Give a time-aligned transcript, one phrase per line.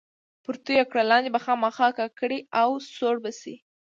[0.43, 3.55] پرې توی یې کړه، لاندې به خامخا کا کړي او سوړ به شي.